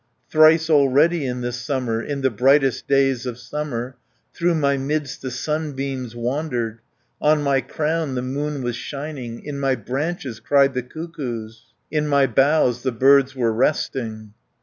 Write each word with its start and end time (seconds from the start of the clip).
Thrice 0.31 0.67
already 0.67 1.27
in 1.27 1.41
this 1.41 1.61
summer, 1.61 2.01
In 2.01 2.21
the 2.21 2.31
brightest 2.31 2.87
days 2.87 3.27
of 3.27 3.37
summer, 3.37 3.97
Through 4.33 4.55
my 4.55 4.75
midst 4.75 5.21
the 5.21 5.29
sunbeams 5.29 6.15
wandered. 6.15 6.79
On 7.21 7.43
my 7.43 7.61
crown 7.61 8.15
the 8.15 8.23
moon 8.23 8.63
was 8.63 8.75
shining, 8.75 9.45
In 9.45 9.59
my 9.59 9.75
branches 9.75 10.39
cried 10.39 10.73
the 10.73 10.81
cuckoos. 10.81 11.65
In 11.91 12.07
my 12.07 12.25
boughs 12.25 12.81
the 12.81 12.91
birds 12.91 13.35
were 13.35 13.53
resting." 13.53 14.33